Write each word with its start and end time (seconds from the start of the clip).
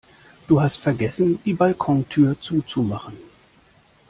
Du 0.47 0.59
hast 0.59 0.77
vergessen, 0.77 1.37
die 1.45 1.53
Balkontür 1.53 2.35
zuzumachen. 2.41 3.13